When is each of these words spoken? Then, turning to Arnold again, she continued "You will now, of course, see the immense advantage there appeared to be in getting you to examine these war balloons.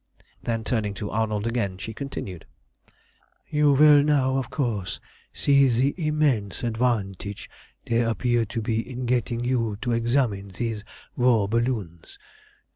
Then, 0.41 0.63
turning 0.63 0.95
to 0.95 1.11
Arnold 1.11 1.45
again, 1.45 1.77
she 1.77 1.93
continued 1.93 2.47
"You 3.47 3.71
will 3.73 4.01
now, 4.01 4.35
of 4.35 4.49
course, 4.49 4.99
see 5.31 5.67
the 5.67 5.93
immense 5.95 6.63
advantage 6.63 7.47
there 7.85 8.09
appeared 8.09 8.49
to 8.49 8.63
be 8.63 8.79
in 8.81 9.05
getting 9.05 9.43
you 9.43 9.77
to 9.83 9.91
examine 9.91 10.47
these 10.47 10.83
war 11.15 11.47
balloons. 11.47 12.17